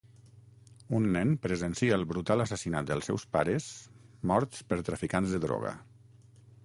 [0.99, 3.69] Un nen presencia el brutal assassinat dels seus pares
[4.33, 5.77] morts per traficants de droga.